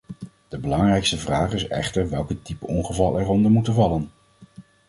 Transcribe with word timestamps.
De 0.47 0.57
belangrijkste 0.57 1.17
vraag 1.17 1.53
is 1.53 1.67
echter 1.67 2.09
welke 2.09 2.41
typen 2.41 2.67
ongeval 2.67 3.19
eronder 3.19 3.51
moeten 3.51 3.73
vallen. 3.73 4.09